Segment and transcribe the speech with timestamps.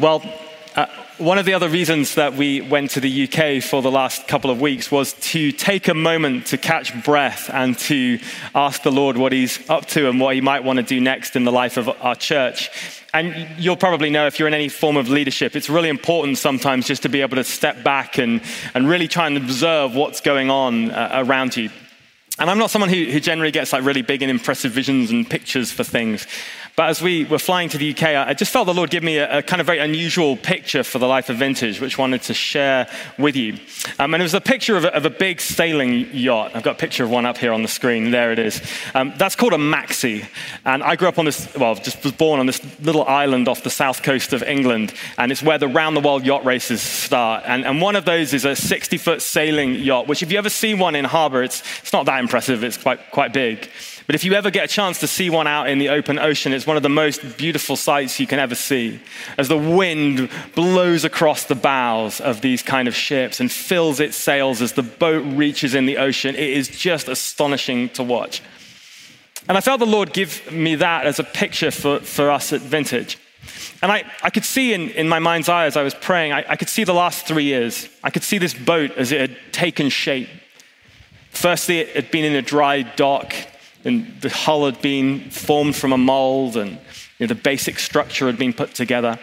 [0.00, 0.22] Well,
[0.76, 0.86] uh,
[1.16, 4.48] one of the other reasons that we went to the UK for the last couple
[4.48, 8.20] of weeks was to take a moment to catch breath and to
[8.54, 11.34] ask the Lord what He's up to and what He might want to do next
[11.34, 12.70] in the life of our church.
[13.12, 16.86] And you'll probably know if you're in any form of leadership, it's really important sometimes
[16.86, 18.40] just to be able to step back and,
[18.74, 21.70] and really try and observe what's going on uh, around you.
[22.38, 25.28] And I'm not someone who, who generally gets like really big and impressive visions and
[25.28, 26.24] pictures for things.
[26.78, 29.16] But as we were flying to the UK, I just felt the Lord give me
[29.16, 32.22] a, a kind of very unusual picture for the life of Vintage, which I wanted
[32.22, 32.88] to share
[33.18, 33.58] with you.
[33.98, 36.52] Um, and it was a picture of a, of a, big sailing yacht.
[36.54, 38.12] I've got a picture of one up here on the screen.
[38.12, 38.62] There it is.
[38.94, 40.24] Um, that's called a maxi.
[40.64, 43.64] And I grew up on this, well, just was born on this little island off
[43.64, 44.94] the south coast of England.
[45.16, 47.42] And it's where the round the world yacht races start.
[47.44, 50.48] And, and one of those is a 60 foot sailing yacht, which if you ever
[50.48, 52.62] see one in harbor, it's, it's not that impressive.
[52.62, 53.68] It's quite, quite big.
[54.08, 56.54] But if you ever get a chance to see one out in the open ocean,
[56.54, 59.02] it's one of the most beautiful sights you can ever see.
[59.36, 64.16] As the wind blows across the bows of these kind of ships and fills its
[64.16, 68.40] sails as the boat reaches in the ocean, it is just astonishing to watch.
[69.46, 72.62] And I felt the Lord give me that as a picture for, for us at
[72.62, 73.18] Vintage.
[73.82, 76.46] And I, I could see in, in my mind's eye as I was praying, I,
[76.48, 77.90] I could see the last three years.
[78.02, 80.30] I could see this boat as it had taken shape.
[81.28, 83.34] Firstly, it had been in a dry dock
[83.88, 86.72] and the hull had been formed from a mold and
[87.18, 89.18] you know, the basic structure had been put together.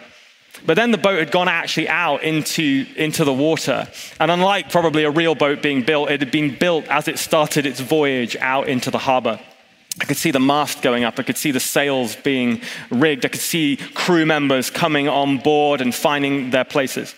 [0.64, 3.88] But then the boat had gone actually out into, into the water.
[4.18, 7.66] And unlike probably a real boat being built, it had been built as it started
[7.66, 9.38] its voyage out into the harbor.
[10.00, 11.18] I could see the mast going up.
[11.18, 13.24] I could see the sails being rigged.
[13.24, 17.14] I could see crew members coming on board and finding their places.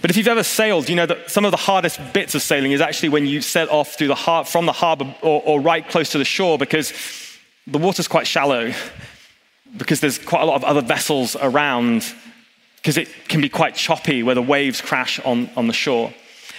[0.00, 2.72] But if you've ever sailed, you know that some of the hardest bits of sailing
[2.72, 5.88] is actually when you set off through the har- from the harbor or, or right
[5.88, 6.92] close to the shore because
[7.66, 8.72] the water's quite shallow,
[9.76, 12.04] because there's quite a lot of other vessels around,
[12.76, 16.12] because it can be quite choppy where the waves crash on, on the shore.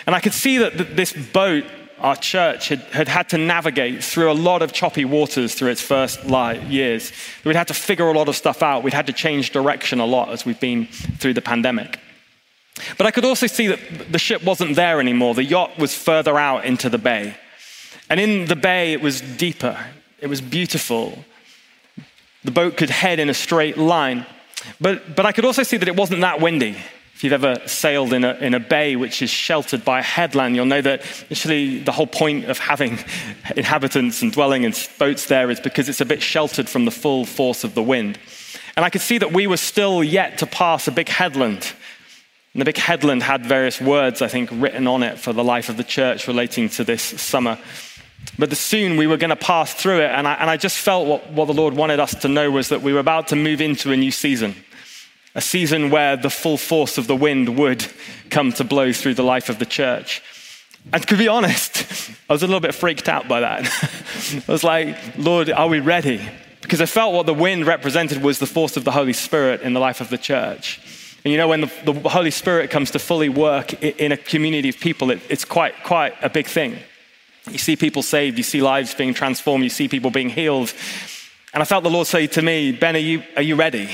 [0.06, 1.66] And I could see that this boat,
[2.00, 5.82] our church, had, had had to navigate through a lot of choppy waters through its
[5.82, 7.12] first years.
[7.44, 8.84] We'd had to figure a lot of stuff out.
[8.84, 12.00] We'd had to change direction a lot as we've been through the pandemic.
[12.98, 15.34] But I could also see that the ship wasn't there anymore.
[15.34, 17.36] The yacht was further out into the bay.
[18.10, 19.78] And in the bay, it was deeper,
[20.20, 21.24] it was beautiful.
[22.44, 24.26] The boat could head in a straight line.
[24.80, 26.78] But, but I could also see that it wasn't that windy.
[27.14, 30.56] If you've ever sailed in a, in a bay which is sheltered by a headland,
[30.56, 32.98] you'll know that actually the whole point of having
[33.58, 37.26] inhabitants and dwelling in boats there is because it's a bit sheltered from the full
[37.26, 38.18] force of the wind.
[38.78, 41.74] And I could see that we were still yet to pass a big headland
[42.54, 45.70] and the big headland had various words, I think, written on it for the life
[45.70, 47.60] of the church relating to this summer.
[48.38, 51.08] But soon we were going to pass through it, and I, and I just felt
[51.08, 53.62] what, what the Lord wanted us to know was that we were about to move
[53.62, 54.56] into a new season.
[55.36, 57.86] A season where the full force of the wind would
[58.30, 60.24] come to blow through the life of the church.
[60.92, 64.44] And to be honest, I was a little bit freaked out by that.
[64.48, 66.22] I was like, Lord, are we ready?
[66.62, 69.74] Because I felt what the wind represented was the force of the Holy Spirit in
[69.74, 70.80] the life of the church.
[71.30, 74.68] And you know, when the, the Holy Spirit comes to fully work in a community
[74.70, 76.76] of people, it, it's quite, quite a big thing.
[77.52, 80.74] You see people saved, you see lives being transformed, you see people being healed.
[81.54, 83.92] And I felt the Lord say to me, Ben, are you, are you ready?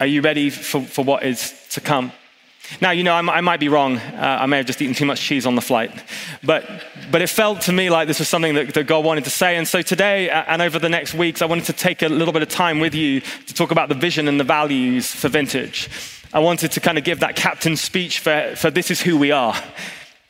[0.00, 2.10] Are you ready for, for what is to come?
[2.80, 3.98] Now, you know, I, I might be wrong.
[3.98, 5.92] Uh, I may have just eaten too much cheese on the flight.
[6.42, 6.68] But,
[7.12, 9.56] but it felt to me like this was something that, that God wanted to say.
[9.56, 12.42] And so today and over the next weeks, I wanted to take a little bit
[12.42, 15.88] of time with you to talk about the vision and the values for Vintage.
[16.34, 19.32] I wanted to kind of give that captain's speech for, for this is who we
[19.32, 19.54] are,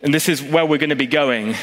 [0.01, 1.55] and this is where we're going to be going.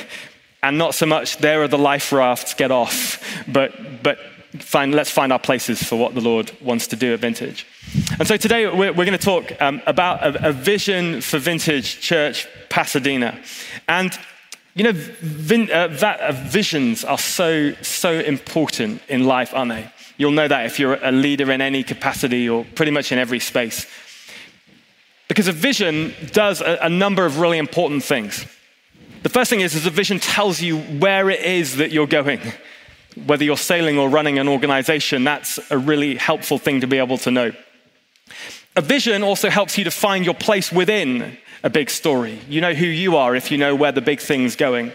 [0.64, 4.18] And not so much there are the life rafts, get off, but, but
[4.60, 7.68] find, let's find our places for what the Lord wants to do at Vintage.
[8.18, 12.00] And so today we're, we're going to talk um, about a, a, vision for Vintage
[12.00, 13.38] Church Pasadena.
[13.90, 14.18] And
[14.74, 19.92] you know, vin, uh, that, uh, visions are so, so important in life, aren't they?
[20.18, 23.40] You'll know that if you're a leader in any capacity or pretty much in every
[23.40, 23.86] space.
[25.30, 28.46] Because a vision does a, a number of really important things.
[29.24, 32.42] The first thing is, is a vision tells you where it is that you're going.
[33.26, 37.18] Whether you're sailing or running an organization, that's a really helpful thing to be able
[37.20, 37.52] to know.
[38.76, 42.40] A vision also helps you to find your place within a big story.
[42.50, 44.94] You know who you are if you know where the big thing's going.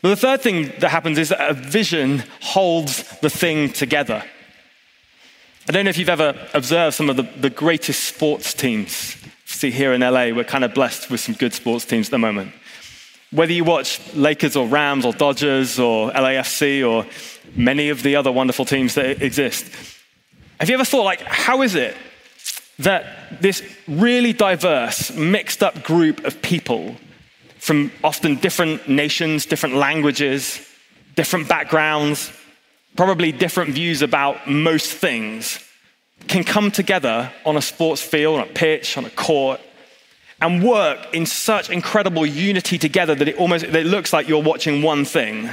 [0.00, 4.24] But the third thing that happens is that a vision holds the thing together.
[5.68, 9.16] I don't know if you've ever observed some of the, the greatest sports teams
[9.62, 12.18] see here in LA, we're kind of blessed with some good sports teams at the
[12.18, 12.52] moment.
[13.30, 17.06] Whether you watch Lakers or Rams or Dodgers or LAFC or
[17.54, 19.70] many of the other wonderful teams that exist,
[20.58, 21.96] have you ever thought, like, how is it
[22.80, 26.96] that this really diverse, mixed up group of people
[27.58, 30.60] from often different nations, different languages,
[31.14, 32.32] different backgrounds,
[32.96, 35.60] probably different views about most things,
[36.28, 39.60] can come together on a sports field, on a pitch, on a court,
[40.40, 44.82] and work in such incredible unity together that it almost it looks like you're watching
[44.82, 45.50] one thing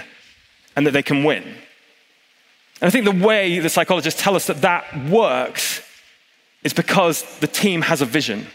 [0.75, 1.43] and that they can win.
[1.43, 5.81] And I think the way the psychologists tell us that that works
[6.63, 8.47] is because the team has a vision.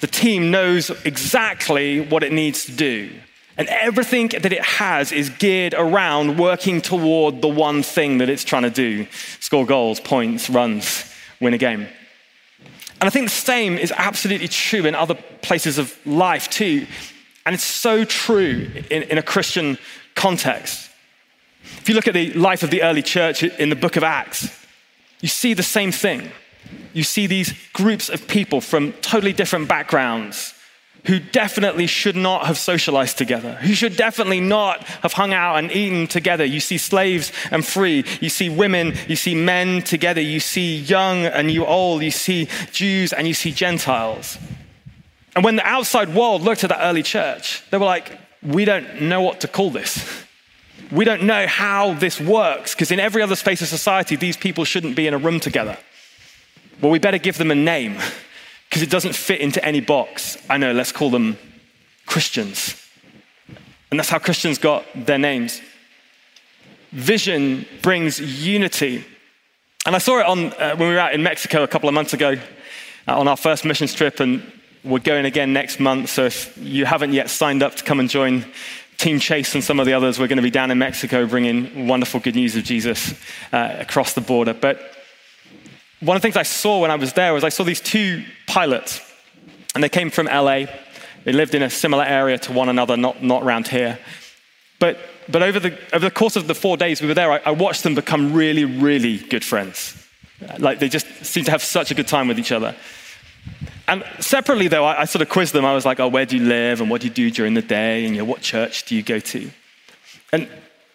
[0.00, 3.10] The team knows exactly what it needs to do.
[3.56, 8.44] And everything that it has is geared around working toward the one thing that it's
[8.44, 9.06] trying to do
[9.40, 11.09] score goals, points, runs,
[11.40, 11.86] win a game.
[13.00, 16.86] And I think the same is absolutely true in other places of life too.
[17.46, 19.78] And it's so true in, in a Christian
[20.14, 20.90] context.
[21.62, 24.48] If you look at the life of the early church in the book of Acts,
[25.20, 26.30] you see the same thing.
[26.92, 30.54] You see these groups of people from totally different backgrounds
[31.06, 35.72] who definitely should not have socialized together, who should definitely not have hung out and
[35.72, 36.44] eaten together.
[36.44, 41.24] You see slaves and free, you see women, you see men together, you see young
[41.24, 44.38] and you old, you see Jews and you see Gentiles.
[45.34, 49.02] And when the outside world looked at that early church, they were like, we don't
[49.02, 50.24] know what to call this.
[50.90, 54.64] We don't know how this works, because in every other space of society, these people
[54.64, 55.78] shouldn't be in a room together.
[56.80, 57.96] Well, we better give them a name
[58.70, 60.38] because it doesn't fit into any box.
[60.48, 61.36] I know, let's call them
[62.06, 62.80] Christians.
[63.90, 65.60] And that's how Christians got their names.
[66.92, 69.04] Vision brings unity.
[69.86, 71.94] And I saw it on, uh, when we were out in Mexico a couple of
[71.94, 72.36] months ago
[73.08, 74.40] uh, on our first missions trip, and
[74.84, 76.08] we're going again next month.
[76.10, 78.44] So if you haven't yet signed up to come and join
[78.98, 81.88] Team Chase and some of the others, we're going to be down in Mexico bringing
[81.88, 83.14] wonderful good news of Jesus
[83.52, 84.54] uh, across the border.
[84.54, 84.80] But
[86.00, 88.24] one of the things I saw when I was there was I saw these two
[88.46, 89.00] pilots,
[89.74, 90.64] and they came from LA.
[91.24, 93.98] They lived in a similar area to one another, not, not around here.
[94.78, 94.98] But,
[95.28, 97.50] but over, the, over the course of the four days we were there, I, I
[97.50, 99.96] watched them become really, really good friends.
[100.58, 102.74] Like they just seemed to have such a good time with each other.
[103.86, 105.66] And separately, though, I, I, sort of quizzed them.
[105.66, 107.62] I was like, oh, where do you live and what do you do during the
[107.62, 109.50] day and you know, what church do you go to?
[110.32, 110.48] And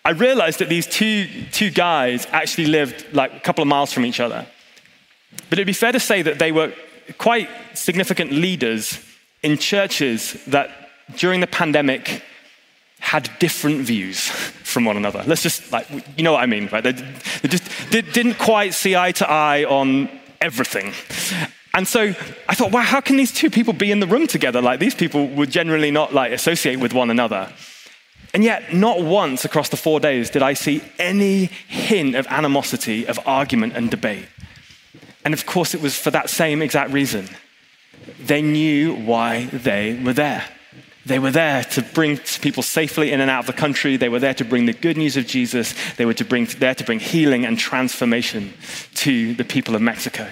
[0.04, 4.06] I realized that these two, two guys actually lived like a couple of miles from
[4.06, 4.48] each other.
[5.50, 6.74] But it'd be fair to say that they were
[7.18, 9.00] quite significant leaders
[9.44, 10.70] in churches that
[11.18, 12.24] during the pandemic
[13.00, 14.28] had different views
[14.64, 15.24] from one another.
[15.28, 15.88] Let's just, like,
[16.18, 16.84] you know what I mean, right?
[16.84, 20.10] They, they just did, didn't quite see eye to eye on
[20.42, 20.92] everything.
[21.74, 22.16] And so
[22.50, 24.62] I thought, wow, how can these two people be in the room together?
[24.62, 27.52] Like, these people would generally not like associate with one another.
[28.34, 33.06] And yet, not once across the four days did I see any hint of animosity,
[33.08, 34.26] of argument and debate.
[35.26, 37.28] And of course, it was for that same exact reason.
[38.20, 40.46] They knew why they were there.
[41.06, 43.98] They were there to bring people safely in and out of the country.
[43.98, 45.76] They were there to bring the good news of Jesus.
[45.98, 48.54] They were to bring, there to bring healing and transformation
[48.96, 50.28] to the people of Mexico.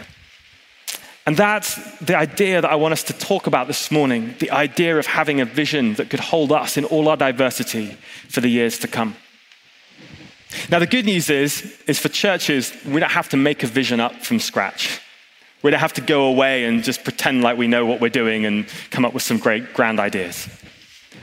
[1.25, 4.97] And that's the idea that I want us to talk about this morning the idea
[4.97, 7.97] of having a vision that could hold us in all our diversity
[8.29, 9.15] for the years to come.
[10.69, 13.99] Now, the good news is, is for churches, we don't have to make a vision
[13.99, 15.01] up from scratch.
[15.61, 18.45] We don't have to go away and just pretend like we know what we're doing
[18.45, 20.47] and come up with some great grand ideas.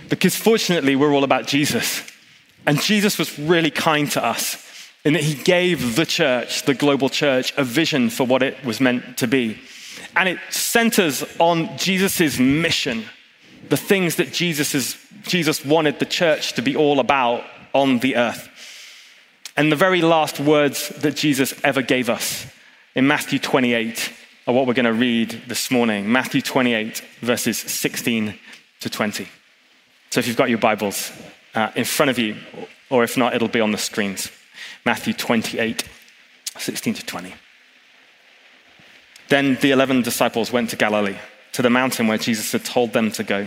[0.09, 2.03] Because fortunately, we're all about Jesus.
[2.67, 4.67] And Jesus was really kind to us
[5.05, 8.81] in that he gave the church, the global church, a vision for what it was
[8.81, 9.59] meant to be.
[10.17, 13.05] And it centers on Jesus' mission,
[13.69, 18.17] the things that Jesus, is, Jesus wanted the church to be all about on the
[18.17, 18.50] earth.
[19.61, 22.47] And the very last words that Jesus ever gave us
[22.95, 24.11] in Matthew 28
[24.47, 26.11] are what we're going to read this morning.
[26.11, 28.39] Matthew 28, verses 16
[28.81, 29.29] to 20.
[30.09, 31.13] So if you've got your Bibles
[31.55, 32.37] uh, in front of you,
[32.89, 34.31] or if not, it'll be on the screens.
[34.87, 35.87] Matthew 28,
[36.57, 37.35] 16 to 20.
[39.29, 41.19] Then the 11 disciples went to Galilee,
[41.53, 43.47] to the mountain where Jesus had told them to go.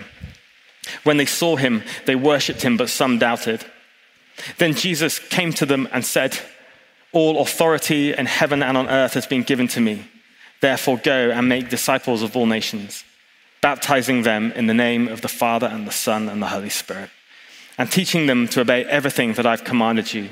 [1.05, 3.65] When they saw him, they worshipped him, but some doubted.
[4.57, 6.37] Then Jesus came to them and said,
[7.11, 10.05] All authority in heaven and on earth has been given to me.
[10.61, 13.03] Therefore, go and make disciples of all nations,
[13.61, 17.09] baptizing them in the name of the Father and the Son and the Holy Spirit,
[17.77, 20.29] and teaching them to obey everything that I've commanded you.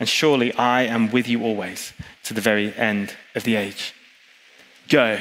[0.00, 1.92] And surely I am with you always
[2.24, 3.94] to the very end of the age.
[4.88, 5.18] Go,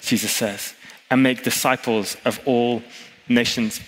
[0.00, 0.74] Jesus says,
[1.10, 2.82] and make disciples of all
[3.28, 3.80] nations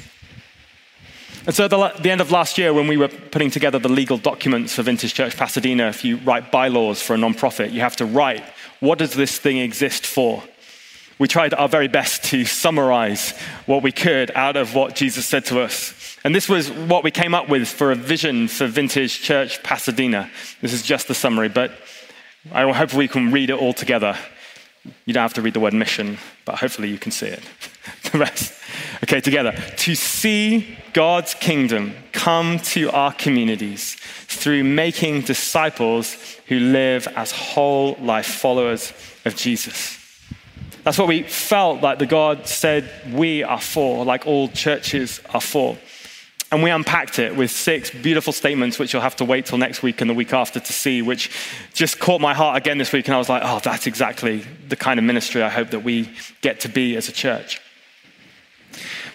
[1.46, 3.88] and so, at the, the, end of last year, when we were putting together the
[3.88, 7.96] legal documents for Vintage Church Pasadena, if you write bylaws for a nonprofit, you have
[7.96, 8.42] to write
[8.80, 10.42] what does this thing exist for?
[11.20, 15.44] we tried our very best to summarize what we could out of what Jesus said
[15.44, 16.16] to us.
[16.24, 20.30] And this was what we came up with for a vision for Vintage Church Pasadena.
[20.62, 21.72] This is just the summary, but
[22.52, 24.16] I hope we can read it all together.
[25.04, 26.16] You don't have to read the word mission,
[26.46, 27.42] but hopefully you can see it.
[28.12, 28.54] the rest.
[29.04, 29.52] Okay, together.
[29.52, 33.96] To see God's kingdom come to our communities
[34.26, 36.14] through making disciples
[36.46, 38.92] who live as whole life followers
[39.24, 39.98] of Jesus.
[40.82, 45.40] That's what we felt like the God said we are for, like all churches are
[45.40, 45.76] for.
[46.52, 49.82] And we unpacked it with six beautiful statements, which you'll have to wait till next
[49.82, 51.30] week and the week after to see, which
[51.74, 53.06] just caught my heart again this week.
[53.06, 56.10] And I was like, oh, that's exactly the kind of ministry I hope that we
[56.40, 57.60] get to be as a church.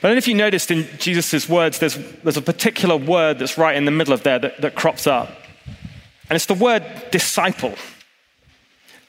[0.06, 3.76] But then, if you noticed in Jesus' words, there's, there's a particular word that's right
[3.76, 5.36] in the middle of there that, that crops up.
[6.30, 7.74] And it's the word disciple.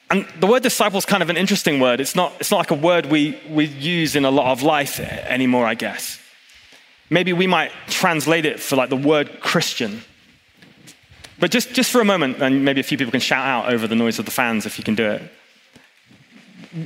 [0.09, 1.99] And the word disciple is kind of an interesting word.
[1.99, 4.99] It's not, it's not like a word we, we use in a lot of life
[4.99, 6.19] anymore, I guess.
[7.11, 10.01] Maybe we might translate it for like the word Christian.
[11.39, 13.85] But just, just for a moment, and maybe a few people can shout out over
[13.85, 15.21] the noise of the fans if you can do it.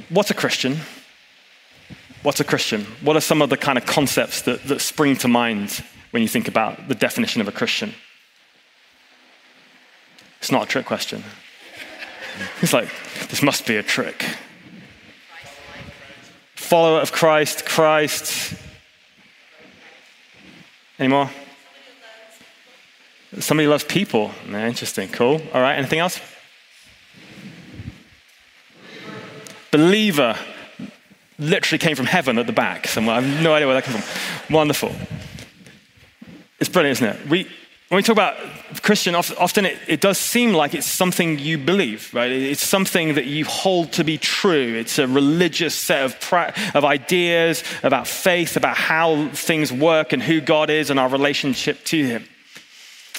[0.10, 0.80] What's a Christian?
[2.24, 2.86] What's a Christian?
[3.02, 6.30] What are some of the kind of concepts that, that spring to mind when you
[6.30, 7.94] think about the definition of a Christian?
[10.40, 11.24] It's not a trick question.
[12.62, 12.88] It's like,
[13.30, 14.24] this must be a trick.
[16.56, 18.56] Follower of Christ, Christ,
[21.02, 21.32] any more?
[23.40, 24.30] Somebody loves people.
[24.48, 25.10] Interesting.
[25.10, 25.42] Cool.
[25.52, 25.76] All right.
[25.76, 26.20] Anything else?
[29.72, 30.38] Believer
[31.42, 33.16] literally came from heaven at the back somewhere.
[33.18, 34.54] I have no idea where that came from.
[34.54, 34.96] Wonderful.
[36.60, 37.30] It's brilliant, isn't it?
[37.30, 37.44] We,
[37.90, 38.38] when we talk about
[38.84, 42.32] Christian, often it, it, does seem like it's something you believe, right?
[42.32, 44.76] It's something that you hold to be true.
[44.76, 50.22] It's a religious set of, pra- of ideas about faith, about how things work and
[50.22, 52.24] who God is and our relationship to Him.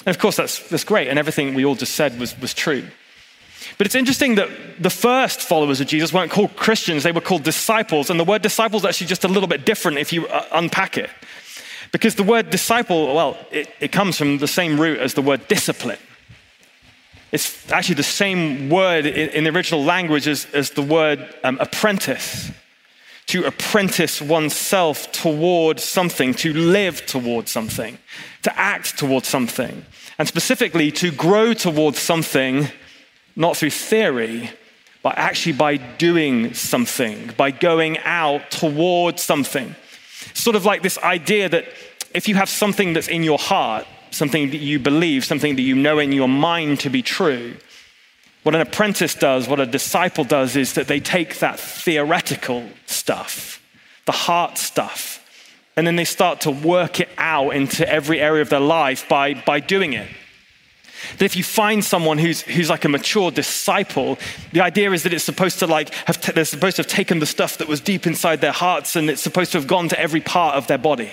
[0.05, 2.87] And of course, that's, that's great, and everything we all just said was, was true.
[3.77, 7.43] But it's interesting that the first followers of Jesus weren't called Christians, they were called
[7.43, 8.09] disciples.
[8.09, 10.97] And the word disciple is actually just a little bit different if you uh, unpack
[10.97, 11.09] it.
[11.91, 15.47] Because the word disciple, well, it, it comes from the same root as the word
[15.47, 15.99] discipline.
[17.31, 21.57] It's actually the same word in, in the original language as, as the word um,
[21.59, 22.51] apprentice.
[23.27, 27.97] To apprentice oneself toward something, to live towards something,
[28.41, 29.85] to act towards something,
[30.19, 32.67] and specifically to grow towards something,
[33.35, 34.49] not through theory,
[35.01, 39.75] but actually by doing something, by going out towards something.
[40.33, 41.65] Sort of like this idea that
[42.13, 45.75] if you have something that's in your heart, something that you believe, something that you
[45.75, 47.55] know in your mind to be true,
[48.43, 53.61] what an apprentice does, what a disciple does, is that they take that theoretical stuff,
[54.05, 55.19] the heart stuff,
[55.75, 59.33] and then they start to work it out into every area of their life by,
[59.33, 60.07] by doing it.
[61.17, 64.17] That if you find someone who's, who's like a mature disciple,
[64.51, 67.19] the idea is that it's supposed to like have t- they're supposed to have taken
[67.19, 69.99] the stuff that was deep inside their hearts and it's supposed to have gone to
[69.99, 71.11] every part of their body.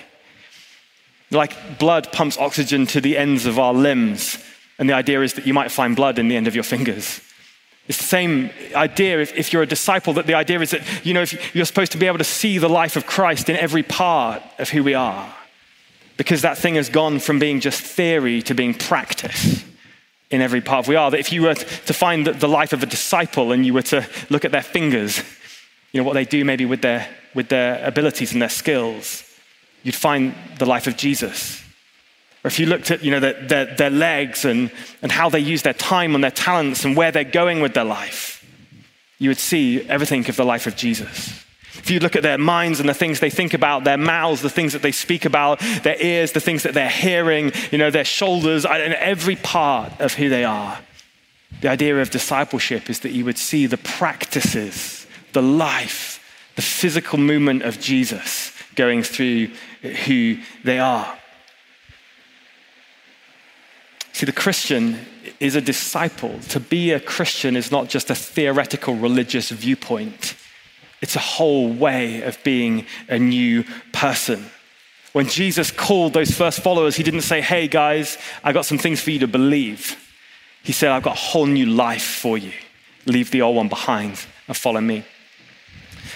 [1.30, 4.42] Like blood pumps oxygen to the ends of our limbs,
[4.78, 7.20] and the idea is that you might find blood in the end of your fingers.
[7.86, 11.12] It's the same idea if, if, you're a disciple, that the idea is that, you
[11.12, 13.82] know, if you're supposed to be able to see the life of Christ in every
[13.82, 15.32] part of who we are.
[16.16, 19.64] Because that thing has gone from being just theory to being practice
[20.30, 21.10] in every part of we are.
[21.10, 24.06] That if you were to find the life of a disciple and you were to
[24.28, 25.22] look at their fingers,
[25.92, 29.24] you know, what they do maybe with their, with their abilities and their skills,
[29.82, 31.62] you'd find the life of Jesus.
[32.44, 34.70] Or if you looked at, you know, their, their, their legs and,
[35.02, 37.84] and how they use their time and their talents and where they're going with their
[37.84, 38.46] life,
[39.18, 41.44] you would see everything of the life of Jesus.
[41.82, 44.50] If you look at their minds and the things they think about, their mouths, the
[44.50, 48.04] things that they speak about, their ears, the things that they're hearing, you know, their
[48.04, 50.78] shoulders, and every part of who they are.
[51.60, 56.22] The idea of discipleship is that you would see the practices, the life,
[56.56, 59.48] the physical movement of Jesus going through
[60.06, 61.18] who they are.
[64.12, 64.98] See, the Christian
[65.38, 66.38] is a disciple.
[66.50, 70.34] To be a Christian is not just a theoretical religious viewpoint.
[71.00, 74.44] It's a whole way of being a new person.
[75.12, 79.00] When Jesus called those first followers, he didn't say, Hey guys, I got some things
[79.00, 79.96] for you to believe.
[80.62, 82.52] He said, I've got a whole new life for you.
[83.06, 85.04] Leave the old one behind and follow me.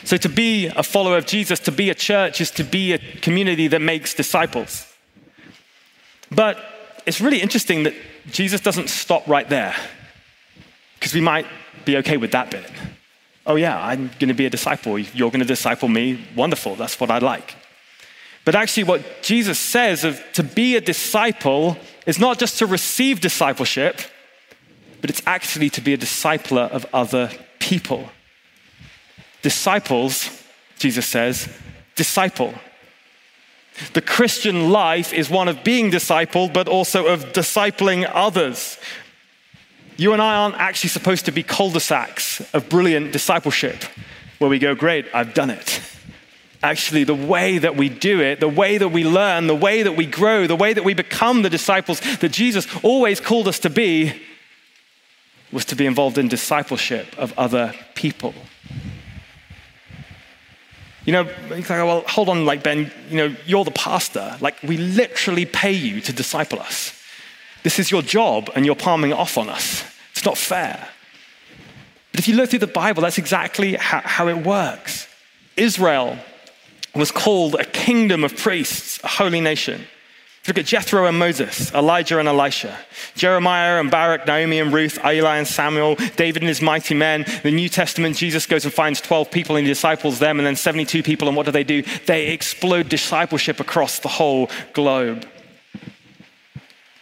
[0.05, 2.99] So, to be a follower of Jesus, to be a church, is to be a
[2.99, 4.87] community that makes disciples.
[6.31, 6.59] But
[7.07, 7.95] it's really interesting that
[8.31, 9.75] Jesus doesn't stop right there,
[10.95, 11.47] because we might
[11.85, 12.71] be okay with that bit.
[13.47, 14.99] Oh, yeah, I'm going to be a disciple.
[14.99, 16.25] You're going to disciple me.
[16.35, 16.77] Wonderful.
[16.77, 17.57] That's what I like.
[18.45, 23.21] But actually, what Jesus says of to be a disciple is not just to receive
[23.21, 24.01] discipleship,
[25.01, 28.09] but it's actually to be a discipler of other people.
[29.43, 30.43] Disciples,
[30.79, 31.49] Jesus says,
[31.97, 32.55] disciple.
[33.93, 38.79] The Christian life is one of being discipled, but also of discipling others.
[39.97, 43.85] You and I aren't actually supposed to be cul de sacs of brilliant discipleship
[44.39, 45.81] where we go, Great, I've done it.
[46.63, 49.93] Actually, the way that we do it, the way that we learn, the way that
[49.93, 53.71] we grow, the way that we become the disciples that Jesus always called us to
[53.71, 54.15] be
[55.53, 58.35] was to be involved in discipleship of other people.
[61.05, 64.37] You know, like, well, hold on, like, Ben, you know, you're the pastor.
[64.41, 66.99] Like, we literally pay you to disciple us.
[67.65, 69.85] This is your job, and you're palming it off on us.
[70.13, 70.87] It's not fair.
[72.13, 75.09] But if you look through the Bible, that's exactly how, how it works.
[75.57, 76.19] Israel
[76.95, 79.87] was called a kingdom of priests, a holy nation.
[80.47, 82.79] Look at Jethro and Moses, Elijah and Elisha,
[83.15, 87.25] Jeremiah and Baruch, Naomi and Ruth, Eli and Samuel, David and his mighty men.
[87.43, 90.55] The New Testament, Jesus goes and finds 12 people and he disciples them, and then
[90.55, 91.29] 72 people.
[91.29, 91.83] And what do they do?
[92.07, 95.27] They explode discipleship across the whole globe.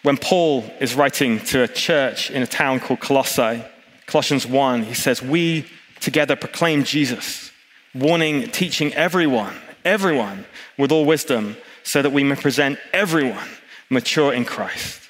[0.03, 3.63] When Paul is writing to a church in a town called Colossae,
[4.07, 5.67] Colossians 1, he says, We
[6.01, 7.53] together proclaim Jesus,
[7.95, 9.55] warning, teaching everyone,
[9.85, 10.45] everyone
[10.77, 13.49] with all wisdom so that we may present everyone
[13.91, 15.09] mature in Christ.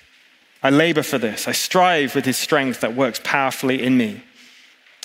[0.62, 1.48] I labor for this.
[1.48, 4.22] I strive with his strength that works powerfully in me.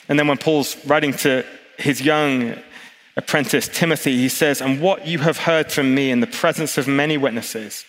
[0.09, 1.45] And then when Paul's writing to
[1.77, 2.55] his young
[3.15, 6.89] apprentice, Timothy, he says, And what you have heard from me in the presence of
[6.89, 7.85] many witnesses,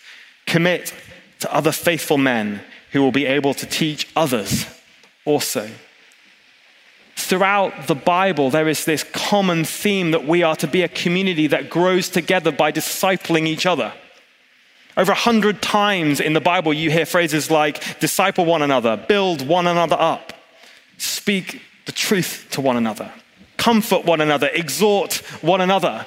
[0.47, 0.95] commit
[1.41, 2.61] to other faithful men
[2.93, 4.67] who will be able to teach others
[5.25, 5.71] also.
[7.17, 11.47] Throughout the Bible, there is this common theme that we are to be a community
[11.49, 13.93] that grows together by discipling each other.
[14.97, 19.47] Over a hundred times in the Bible, you hear phrases like disciple one another, build
[19.47, 20.33] one another up,
[20.97, 23.13] speak the truth to one another,
[23.57, 26.07] comfort one another, exhort one another.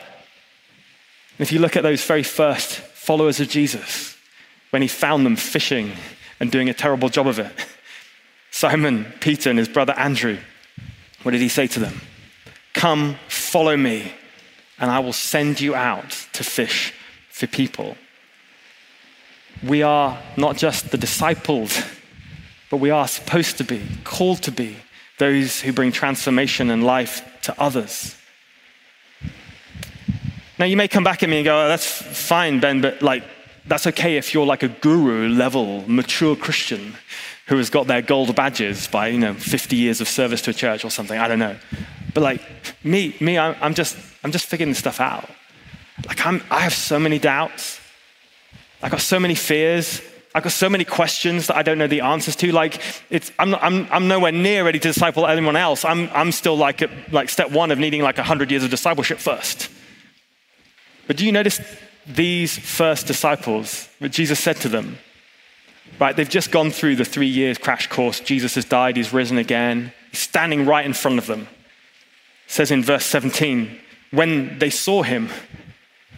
[1.40, 4.18] if you look at those very first followers of Jesus,
[4.72, 5.92] when he found them fishing
[6.40, 7.52] and doing a terrible job of it,
[8.52, 10.38] Simon, Peter, and his brother Andrew,
[11.24, 12.02] what did he say to them?
[12.74, 14.12] Come, follow me,
[14.80, 16.94] and I will send you out to fish
[17.30, 17.96] for people.
[19.64, 21.82] We are not just the disciples,
[22.70, 24.78] but we are supposed to be, called to be,
[25.20, 28.18] those who bring transformation and life to others.
[30.58, 33.24] Now, you may come back at me and go, oh, that's fine, Ben, but like,
[33.66, 36.96] that's okay if you're like a guru level, mature Christian
[37.48, 40.54] who has got their gold badges by, you know, 50 years of service to a
[40.54, 41.20] church or something.
[41.20, 41.58] I don't know.
[42.14, 42.42] But like
[42.84, 45.30] me, me, I'm just, I'm just figuring this stuff out.
[46.08, 47.80] Like I'm, I have so many doubts.
[48.82, 50.02] I've got so many fears.
[50.34, 52.52] I've got so many questions that I don't know the answers to.
[52.54, 55.84] Like, it's, I'm, I'm, I'm nowhere near ready to disciple anyone else.
[55.84, 59.20] I'm, I'm still like at like step one of needing like 100 years of discipleship
[59.20, 59.70] first.
[61.06, 61.60] But do you notice
[62.06, 64.98] these first disciples, Jesus said to them?
[66.00, 68.20] Right, they've just gone through the three years crash course.
[68.20, 69.94] Jesus has died, he's risen again.
[70.10, 71.42] He's standing right in front of them.
[71.42, 73.80] It says in verse 17,
[74.12, 75.30] when they saw him,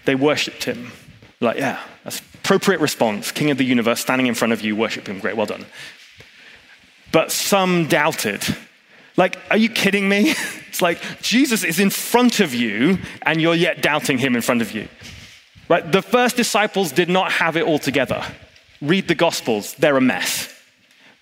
[0.05, 0.91] they worshipped him.
[1.39, 3.31] Like, yeah, that's appropriate response.
[3.31, 5.19] King of the universe standing in front of you, worship him.
[5.19, 5.65] Great, well done.
[7.11, 8.43] But some doubted.
[9.17, 10.35] Like, are you kidding me?
[10.73, 14.63] It's like Jesus is in front of you and you're yet doubting him in front
[14.63, 14.87] of you.
[15.69, 15.89] Right?
[15.89, 18.23] The first disciples did not have it all together
[18.83, 20.49] read the Gospels, they're a mess.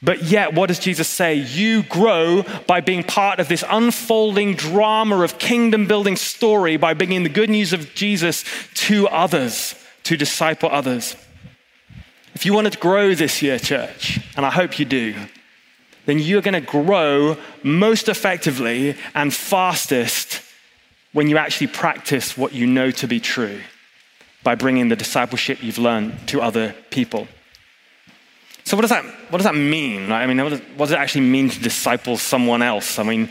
[0.04, 1.36] But yet, what does Jesus say?
[1.36, 7.22] You grow by being part of this unfolding drama of kingdom building story by bringing
[7.22, 8.44] the good news of Jesus
[8.88, 9.76] to others,
[10.06, 11.16] to disciple others.
[12.34, 15.14] If you want to grow this year, church, and I hope you do,
[16.08, 20.42] then you're going to grow most effectively and fastest
[21.14, 23.62] when you actually practice what you know to be true
[24.44, 27.28] by bringing the discipleship you've learned to other people.
[28.64, 30.12] So what does that, what does that mean?
[30.12, 33.00] I mean, what does, what does, it actually mean to disciple someone else?
[33.00, 33.28] I mean, I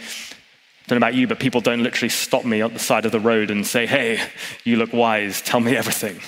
[0.86, 3.20] don't know about you, but people don't literally stop me at the side of the
[3.20, 4.20] road and say, hey,
[4.64, 6.20] you look wise, tell me everything.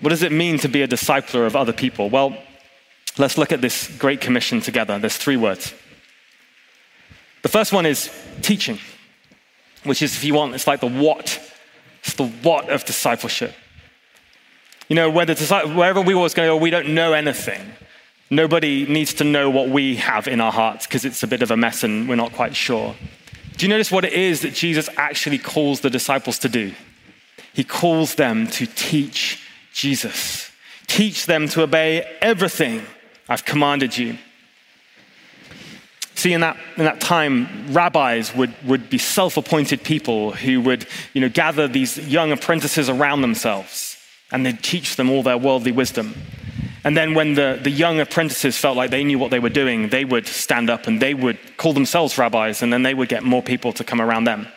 [0.00, 2.10] What does it mean to be a discipler of other people?
[2.10, 2.36] Well,
[3.18, 4.98] let's look at this great commission together.
[4.98, 5.72] There's three words.
[7.42, 8.78] The first one is teaching,
[9.84, 11.40] which is, if you want, it's like the what.
[12.02, 13.54] It's the what of discipleship.
[14.88, 17.60] You know, where wherever we always go, oh, we don't know anything.
[18.30, 21.50] Nobody needs to know what we have in our hearts because it's a bit of
[21.50, 22.94] a mess and we're not quite sure.
[23.56, 26.72] Do you notice what it is that Jesus actually calls the disciples to do?
[27.52, 29.42] He calls them to teach
[29.72, 30.50] Jesus,
[30.86, 32.82] teach them to obey everything
[33.28, 34.18] I've commanded you.
[36.16, 40.86] See, in that, in that time, rabbis would, would be self appointed people who would
[41.12, 43.83] you know, gather these young apprentices around themselves
[44.34, 46.12] and they'd teach them all their worldly wisdom.
[46.82, 49.88] And then, when the, the young apprentices felt like they knew what they were doing,
[49.88, 53.22] they would stand up and they would call themselves rabbis, and then they would get
[53.22, 54.48] more people to come around them.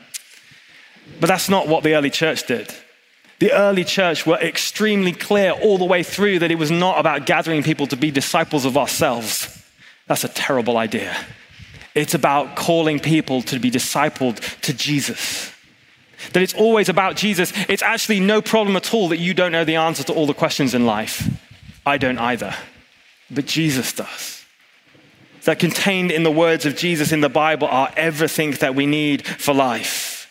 [1.22, 2.74] But that's not what the early church did.
[3.40, 7.28] The early church were extremely clear all the way through that it was not about
[7.28, 9.64] gathering people to be disciples of ourselves.
[10.08, 11.16] That's a terrible idea.
[11.94, 15.52] It's about calling people to be discipled to Jesus.
[16.34, 17.54] That it's always about Jesus.
[17.70, 20.34] It's actually no problem at all that you don't know the answer to all the
[20.34, 21.30] questions in life.
[21.86, 22.54] I don't either.
[23.30, 24.44] But Jesus does.
[25.44, 29.26] That contained in the words of Jesus in the Bible are everything that we need
[29.26, 30.30] for life.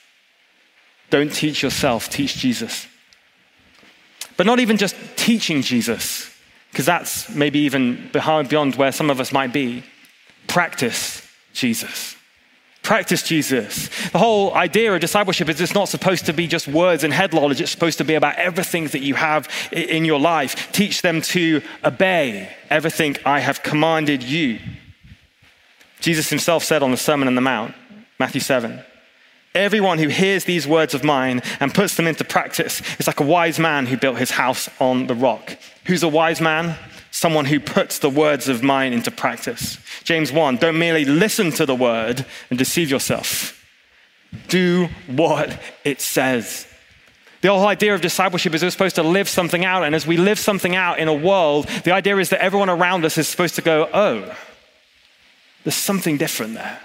[1.09, 2.87] Don't teach yourself, teach Jesus.
[4.37, 6.31] But not even just teaching Jesus,
[6.71, 9.83] because that's maybe even beyond where some of us might be.
[10.47, 12.17] Practice Jesus.
[12.87, 13.89] Practice Jesus.
[14.11, 17.35] The whole idea of discipleship is it's not supposed to be just words and head
[17.35, 17.61] knowledge.
[17.61, 20.71] It's supposed to be about everything that you have in your life.
[20.71, 24.61] Teach them to obey everything I have commanded you.
[25.99, 27.75] Jesus himself said on the Sermon on the Mount,
[28.21, 28.81] Matthew 7,
[29.53, 33.27] Everyone who hears these words of mine and puts them into practice is like a
[33.27, 35.59] wise man who built his house on the rock.
[35.87, 36.79] Who's a wise man?
[37.17, 39.79] Someone who puts the words of mine into practice.
[40.05, 43.65] James 1 Don't merely listen to the word and deceive yourself.
[44.49, 46.67] Do what it says.
[47.41, 49.85] The whole idea of discipleship is we're supposed to live something out.
[49.85, 53.03] And as we live something out in a world, the idea is that everyone around
[53.07, 54.37] us is supposed to go, oh,
[55.65, 56.81] there's something different there.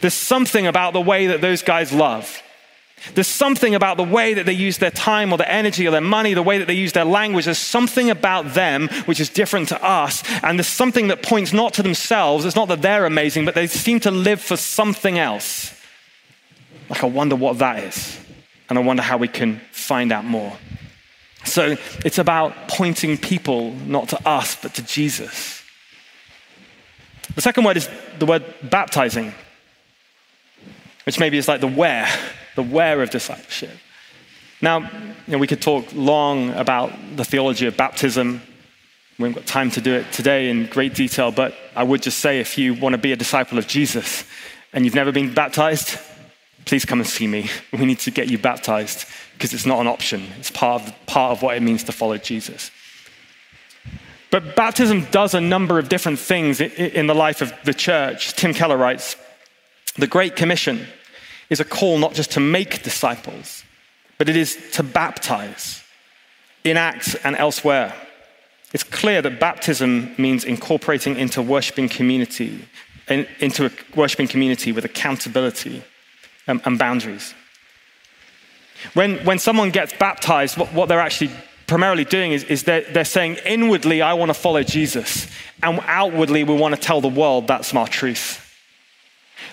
[0.00, 2.42] There's something about the way that those guys love.
[3.14, 6.00] There's something about the way that they use their time or their energy or their
[6.00, 7.44] money, the way that they use their language.
[7.44, 10.22] There's something about them which is different to us.
[10.42, 12.44] And there's something that points not to themselves.
[12.44, 15.74] It's not that they're amazing, but they seem to live for something else.
[16.88, 18.18] Like, I wonder what that is.
[18.68, 20.56] And I wonder how we can find out more.
[21.44, 25.62] So it's about pointing people not to us, but to Jesus.
[27.34, 29.32] The second word is the word baptizing
[31.06, 32.08] which maybe is like the where,
[32.56, 33.70] the where of discipleship.
[34.60, 38.40] Now, you know, we could talk long about the theology of baptism.
[39.18, 42.18] We haven't got time to do it today in great detail, but I would just
[42.18, 44.24] say if you want to be a disciple of Jesus
[44.72, 45.98] and you've never been baptized,
[46.64, 47.48] please come and see me.
[47.72, 50.22] We need to get you baptized because it's not an option.
[50.38, 52.70] It's part of, part of what it means to follow Jesus.
[54.30, 58.34] But baptism does a number of different things in the life of the church.
[58.34, 59.16] Tim Keller writes
[59.96, 60.86] The Great Commission
[61.50, 63.64] is a call not just to make disciples,
[64.18, 65.82] but it is to baptize
[66.64, 67.94] in Acts and elsewhere.
[68.72, 72.64] It's clear that baptism means incorporating into worshiping community,
[73.08, 75.82] into a worshiping community with accountability
[76.46, 77.34] and, and boundaries.
[78.94, 81.30] When, when someone gets baptized, what, what they're actually
[81.66, 85.28] primarily doing is, is they're, they're saying, inwardly, I want to follow Jesus.
[85.62, 88.45] And outwardly, we want to tell the world that's my truth.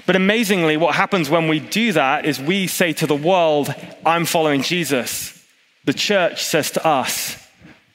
[0.05, 3.73] But amazingly, what happens when we do that is we say to the world,
[4.05, 5.45] I'm following Jesus.
[5.85, 7.37] The church says to us,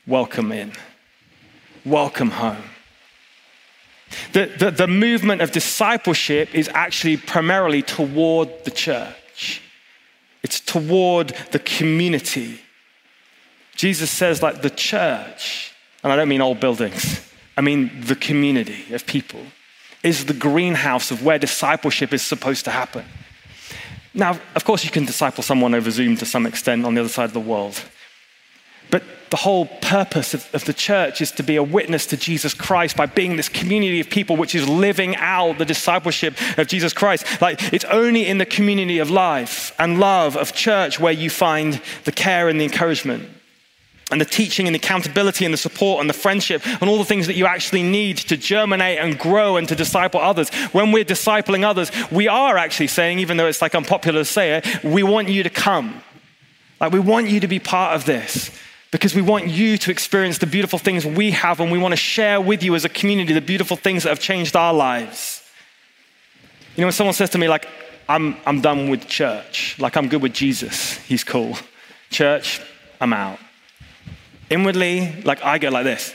[0.07, 0.73] Welcome in,
[1.85, 2.63] welcome home.
[4.33, 9.61] The, the, the, movement of discipleship is actually primarily toward the church,
[10.43, 12.61] it's toward the community.
[13.77, 15.73] Jesus says, like the church,
[16.03, 17.21] and I don't mean old buildings,
[17.57, 19.43] I mean the community of people
[20.03, 23.05] is the greenhouse of where discipleship is supposed to happen.
[24.15, 27.09] Now, of course, you can disciple someone over Zoom to some extent on the other
[27.09, 27.83] side of the world.
[28.91, 32.55] But the whole purpose of, of, the church is to be a witness to Jesus
[32.55, 36.95] Christ by being this community of people which is living out the discipleship of Jesus
[36.95, 37.27] Christ.
[37.43, 41.83] Like, it's only in the community of life and love of church where you find
[42.05, 43.29] the care and the encouragement
[44.11, 47.05] and the teaching and the accountability and the support and the friendship and all the
[47.05, 50.49] things that you actually need to germinate and grow and to disciple others.
[50.73, 54.57] When we're discipling others, we are actually saying, even though it's like unpopular to say
[54.57, 56.03] it, we want you to come.
[56.81, 58.51] Like, we want you to be part of this
[58.91, 61.97] because we want you to experience the beautiful things we have and we want to
[61.97, 65.43] share with you as a community the beautiful things that have changed our lives.
[66.77, 67.69] You know, when someone says to me, like,
[68.09, 71.57] I'm, I'm done with church, like, I'm good with Jesus, he's cool.
[72.11, 72.63] Church,
[73.01, 73.39] I'm out.
[74.51, 76.15] Inwardly, like I go like this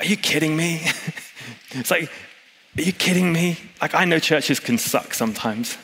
[0.00, 0.82] Are you kidding me?
[1.70, 2.10] it's like,
[2.78, 3.58] Are you kidding me?
[3.80, 5.76] Like, I know churches can suck sometimes.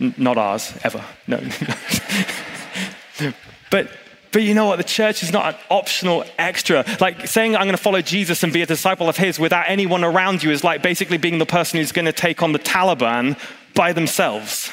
[0.00, 1.04] N- not ours, ever.
[1.26, 1.38] No.
[3.70, 3.90] but
[4.32, 4.76] but you know what?
[4.76, 6.84] The church is not an optional extra.
[7.00, 10.04] Like saying, I'm going to follow Jesus and be a disciple of his without anyone
[10.04, 13.36] around you is like basically being the person who's going to take on the Taliban
[13.74, 14.70] by themselves.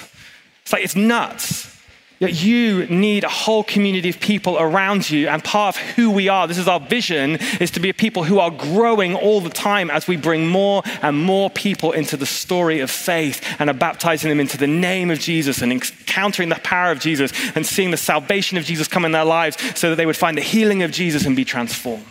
[0.61, 1.75] It's like, it's nuts.
[2.19, 6.29] That you need a whole community of people around you, and part of who we
[6.29, 9.51] are, this is our vision, is to be a people who are growing all the
[9.51, 13.75] time as we bring more and more people into the story of faith and are
[13.75, 17.91] baptizing them into the name of Jesus and encountering the power of Jesus and seeing
[17.91, 20.81] the salvation of Jesus come in their lives so that they would find the healing
[20.81, 22.05] of Jesus and be transformed.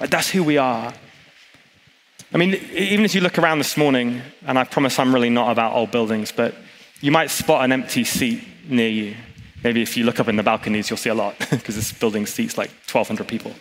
[0.00, 0.92] That's who we are.
[2.32, 5.52] I mean, even as you look around this morning, and I promise I'm really not
[5.52, 6.56] about old buildings, but
[7.00, 9.16] you might spot an empty seat near you.
[9.62, 12.26] Maybe if you look up in the balconies, you'll see a lot because this building
[12.26, 13.52] seats like 1,200 people.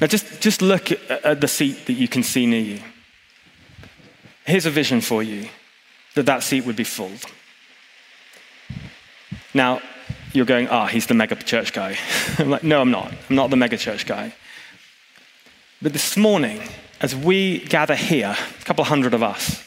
[0.00, 2.80] Now, just, just look at the seat that you can see near you.
[4.44, 5.48] Here's a vision for you
[6.14, 7.12] that that seat would be full.
[9.54, 9.80] Now,
[10.32, 11.96] you're going, ah, oh, he's the mega church guy.
[12.38, 13.12] I'm like, no, I'm not.
[13.28, 14.34] I'm not the mega church guy.
[15.80, 16.60] But this morning,
[17.00, 19.62] as we gather here, a couple hundred of us,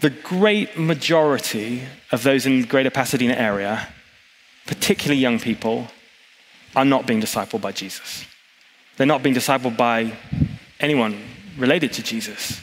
[0.00, 3.88] the great majority of those in the greater Pasadena area,
[4.66, 5.88] particularly young people,
[6.74, 8.24] are not being discipled by Jesus.
[8.96, 10.12] They're not being discipled by
[10.78, 11.20] anyone
[11.58, 12.60] related to Jesus.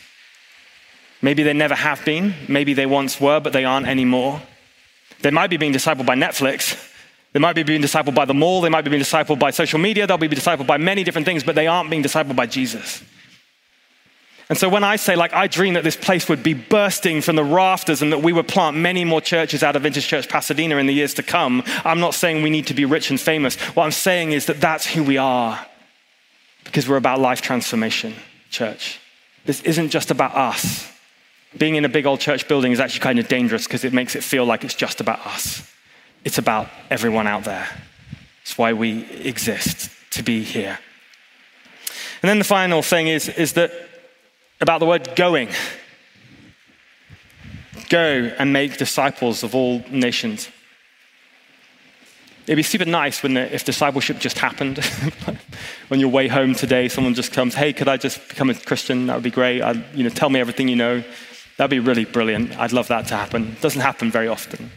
[1.21, 2.33] Maybe they never have been.
[2.47, 4.41] Maybe they once were, but they aren't anymore.
[5.21, 6.93] They might be being discipled by Netflix.
[7.33, 8.61] They might be being discipled by the mall.
[8.61, 10.07] They might be being discipled by social media.
[10.07, 13.03] They'll be discipled by many different things, but they aren't being discipled by Jesus.
[14.49, 17.35] And so when I say, like, I dream that this place would be bursting from
[17.35, 20.77] the rafters and that we would plant many more churches out of Vintage Church Pasadena
[20.77, 23.57] in the years to come, I'm not saying we need to be rich and famous.
[23.75, 25.65] What I'm saying is that that's who we are
[26.63, 28.13] because we're about life transformation,
[28.49, 28.99] church.
[29.45, 30.91] This isn't just about us.
[31.57, 34.15] Being in a big old church building is actually kind of dangerous because it makes
[34.15, 35.73] it feel like it's just about us.
[36.23, 37.67] It's about everyone out there.
[38.43, 40.79] It's why we exist, to be here.
[42.21, 43.71] And then the final thing is, is that
[44.59, 45.49] about the word going.
[47.89, 50.49] Go and make disciples of all nations.
[52.45, 54.77] It'd be super nice when if discipleship just happened.
[55.89, 59.07] when your way home today, someone just comes, "Hey, could I just become a Christian?
[59.07, 59.61] That would be great.
[59.61, 61.03] I'd, you know, tell me everything you know."
[61.57, 62.57] That'd be really brilliant.
[62.57, 63.47] I'd love that to happen.
[63.47, 64.71] It doesn't happen very often.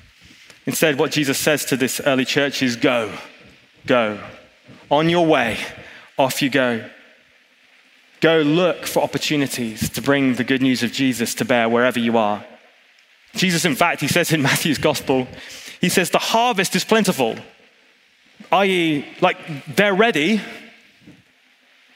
[0.66, 3.12] Instead, what Jesus says to this early church is, "Go,
[3.86, 4.18] go,
[4.90, 5.58] on your way,
[6.18, 6.84] off you go."
[8.20, 12.18] Go look for opportunities to bring the good news of Jesus to bear wherever you
[12.18, 12.44] are.
[13.34, 15.26] Jesus, in fact, he says in Matthew's gospel,
[15.80, 17.36] he says, the harvest is plentiful,
[18.52, 19.38] i.e., like
[19.74, 20.40] they're ready,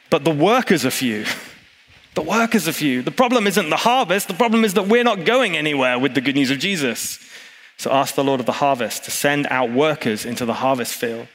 [0.09, 1.27] but the workers are few.
[2.15, 3.03] The workers are few.
[3.03, 6.21] The problem isn't the harvest, the problem is that we're not going anywhere with the
[6.21, 7.19] good news of Jesus.
[7.77, 11.27] So ask the Lord of the harvest to send out workers into the harvest field.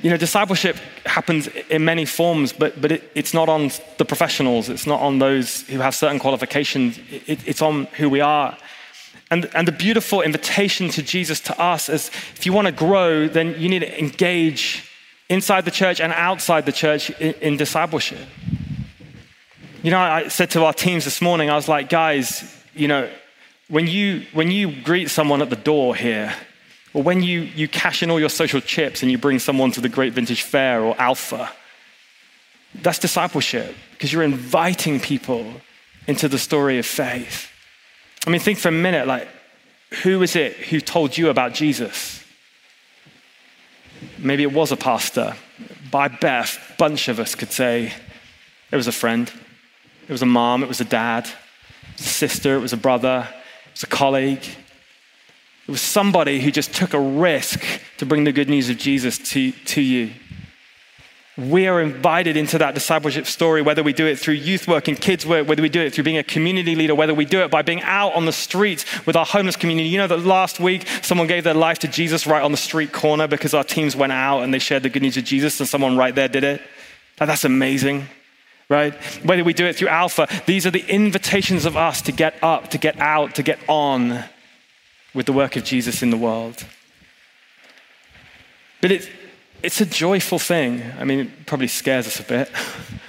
[0.00, 4.68] You know, discipleship happens in many forms, but, but it, it's not on the professionals,
[4.68, 8.56] it's not on those who have certain qualifications, it, it's on who we are.
[9.30, 13.28] And, and the beautiful invitation to Jesus to us is if you want to grow,
[13.28, 14.90] then you need to engage
[15.28, 18.26] inside the church and outside the church in, in discipleship.
[19.82, 23.08] You know, I said to our teams this morning, I was like, guys, you know,
[23.68, 26.34] when you, when you greet someone at the door here,
[26.94, 29.80] or when you, you cash in all your social chips and you bring someone to
[29.80, 31.50] the Great Vintage Fair or Alpha,
[32.74, 35.52] that's discipleship because you're inviting people
[36.06, 37.50] into the story of faith.
[38.26, 39.28] I mean, think for a minute like,
[40.02, 42.24] who is it who told you about Jesus?
[44.18, 45.34] Maybe it was a pastor.
[45.90, 47.92] By bet a bunch of us could say
[48.70, 49.30] it was a friend,
[50.08, 52.78] it was a mom, it was a dad, it was a sister, it was a
[52.78, 53.28] brother,
[53.66, 54.44] it was a colleague,
[55.72, 57.64] was somebody who just took a risk
[57.96, 60.12] to bring the good news of Jesus to, to you.
[61.38, 65.00] We are invited into that discipleship story, whether we do it through youth work and
[65.00, 67.50] kids work, whether we do it through being a community leader, whether we do it
[67.50, 69.88] by being out on the streets with our homeless community.
[69.88, 72.92] You know that last week someone gave their life to Jesus right on the street
[72.92, 75.66] corner because our teams went out and they shared the good news of Jesus and
[75.66, 76.60] someone right there did it.
[77.16, 78.08] That's amazing,
[78.68, 78.92] right?
[79.24, 82.68] Whether we do it through Alpha, these are the invitations of us to get up,
[82.70, 84.22] to get out, to get on
[85.14, 86.64] with the work of Jesus in the world.
[88.80, 89.10] But it,
[89.62, 90.82] it's a joyful thing.
[90.98, 92.50] I mean, it probably scares us a bit,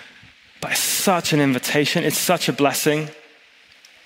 [0.61, 2.03] but it's such an invitation.
[2.03, 3.09] It's such a blessing.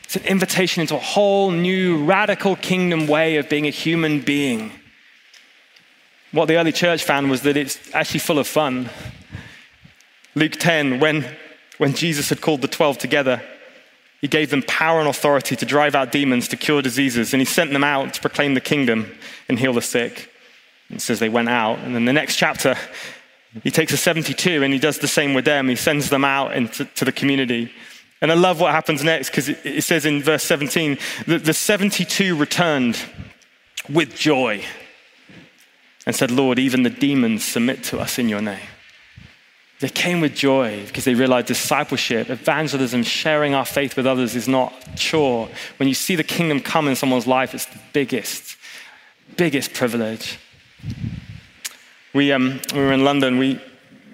[0.04, 4.72] It's an invitation into a whole new, radical kingdom way of being a human being.
[6.32, 8.90] What the early church found was that it's actually full of fun.
[10.36, 11.26] Luke 10, when,
[11.78, 13.42] when Jesus had called the 12 together,
[14.21, 17.45] He gave them power and authority to drive out demons, to cure diseases, and he
[17.45, 19.12] sent them out to proclaim the kingdom
[19.47, 20.32] and heal the sick.
[20.89, 21.80] It says they went out.
[21.80, 22.75] And then the next chapter,
[23.63, 25.67] he takes a 72 and he does the same with them.
[25.67, 27.71] He sends them out into to the community.
[28.21, 31.53] And I love what happens next because it, it, says in verse 17 that the
[31.53, 32.97] 72 returned
[33.89, 34.63] with joy
[36.06, 38.67] and said, Lord, even the demons submit to us in your name.
[39.80, 44.48] They came with joy because they realized discipleship, evangelism, sharing our faith with others is
[44.48, 45.50] not chore.
[45.78, 48.58] When you see the kingdom come in someone's life, it's the biggest,
[49.36, 50.40] biggest privilege.
[52.13, 53.38] We, um, we were in London.
[53.38, 53.62] We,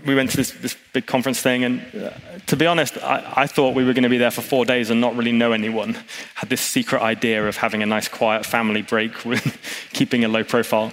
[0.05, 2.09] we went to this, this big conference thing, and uh,
[2.47, 4.89] to be honest, I, I thought we were going to be there for four days
[4.89, 5.95] and not really know anyone.
[6.35, 9.57] Had this secret idea of having a nice, quiet family break with
[9.93, 10.91] keeping a low profile.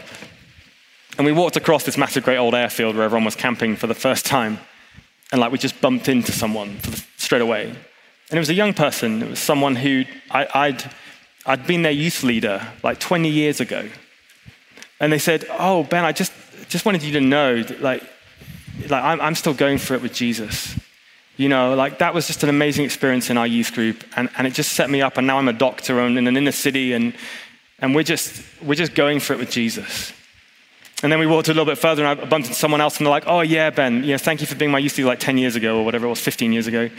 [1.20, 3.94] And we walked across this massive, great old airfield where everyone was camping for the
[3.94, 4.58] first time.
[5.30, 7.64] And like we just bumped into someone the, straight away.
[7.64, 7.76] And
[8.30, 9.22] it was a young person.
[9.22, 10.90] It was someone who I, I'd,
[11.44, 13.86] I'd been their youth leader like 20 years ago.
[14.98, 16.32] And they said, Oh, Ben, I just,
[16.70, 18.02] just wanted you to know that, like,
[18.88, 20.74] like I'm, I'm still going for it with Jesus.
[21.36, 24.04] You know, like that was just an amazing experience in our youth group.
[24.16, 25.18] And, and it just set me up.
[25.18, 26.94] And now I'm a doctor and in an inner city.
[26.94, 27.14] And,
[27.78, 30.14] and we're, just, we're just going for it with Jesus.
[31.02, 33.06] And then we walked a little bit further and I bumped into someone else and
[33.06, 35.38] they're like, oh, yeah, Ben, yeah, thank you for being my youth leader like 10
[35.38, 36.90] years ago or whatever it was, 15 years ago.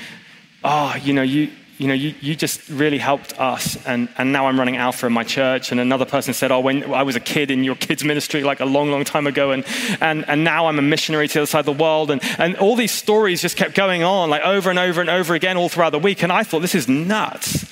[0.64, 3.84] Oh, you know, you, you know, you, you just really helped us.
[3.86, 5.72] And, and now I'm running Alpha in my church.
[5.72, 8.60] And another person said, oh, when I was a kid in your kids' ministry like
[8.60, 9.52] a long, long time ago.
[9.52, 9.66] And,
[10.00, 12.12] and, and now I'm a missionary to the other side of the world.
[12.12, 15.34] And, and all these stories just kept going on like over and over and over
[15.36, 16.24] again all throughout the week.
[16.24, 17.66] And I thought, this is nuts.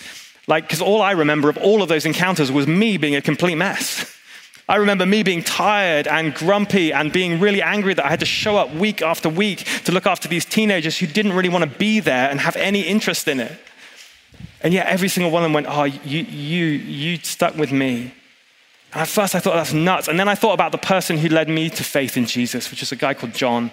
[0.48, 3.56] Like, because all I remember of all of those encounters was me being a complete
[3.56, 4.16] mess.
[4.70, 8.26] I remember me being tired and grumpy and being really angry that I had to
[8.28, 11.80] show up week after week to look after these teenagers who didn't really want to
[11.80, 13.60] be there and have any interest in it.
[14.62, 18.14] And yet every single one of them went, Oh, you, you, you stuck with me.
[18.94, 20.08] And at first I thought that's nuts.
[20.08, 22.84] And then I thought about the person who led me to faith in Jesus, which
[22.84, 23.72] is a guy called John.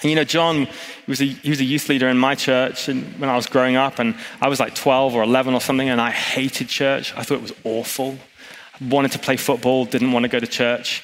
[0.00, 0.68] And you know, John
[1.06, 3.98] was a, he was a youth leader in my church when I was growing up,
[3.98, 7.14] and I was like 12 or 11 or something, and I hated church.
[7.14, 8.18] I thought it was awful.
[8.88, 11.02] Wanted to play football, didn't want to go to church.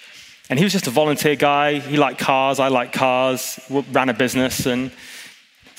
[0.48, 1.78] And he was just a volunteer guy.
[1.78, 4.90] He liked cars, I liked cars, ran a business, and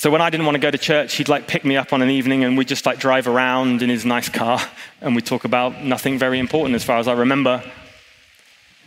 [0.02, 2.02] so when I didn't want to go to church, he'd like pick me up on
[2.02, 4.60] an evening and we'd just like drive around in his nice car
[5.02, 7.64] and we'd talk about nothing very important as far as I remember.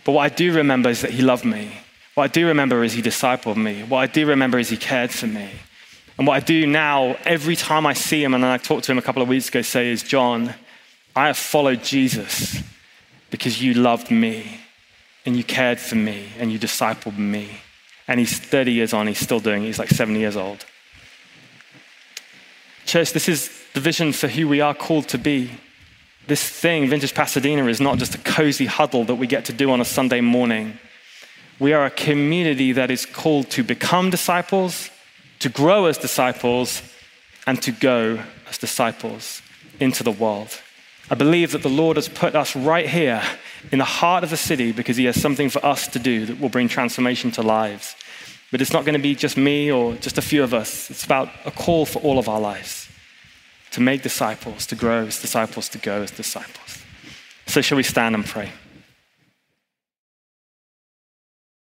[0.04, 1.70] But what I do remember is that he loved me.
[2.16, 3.84] What I do remember is he discipled me.
[3.84, 5.50] What I do remember is he cared for me.
[6.18, 8.98] And what I do now, every time I see him, and I talked to him
[8.98, 10.52] a couple of weeks ago, say is, John,
[11.14, 12.60] I have followed Jesus
[13.34, 14.60] because you loved me
[15.26, 17.48] and you cared for me and you discipled me.
[18.06, 19.66] And he's 30 years on, he's still doing it.
[19.66, 20.64] He's like 70 years old.
[22.86, 25.50] Church, this is the vision for who we are called to be.
[26.28, 29.72] This thing, Vintage Pasadena, is not just a cozy huddle that we get to do
[29.72, 30.78] on a Sunday morning.
[31.58, 34.90] We are a community that is called to become disciples,
[35.40, 36.82] to grow as disciples,
[37.48, 39.42] and to go as disciples
[39.80, 40.60] into the world.
[41.10, 43.22] I believe that the Lord has put us right here
[43.70, 46.40] in the heart of the city because He has something for us to do that
[46.40, 47.94] will bring transformation to lives.
[48.50, 50.90] But it's not going to be just me or just a few of us.
[50.90, 52.88] It's about a call for all of our lives
[53.72, 56.82] to make disciples, to grow as disciples, to go as disciples.
[57.46, 58.50] So, shall we stand and pray?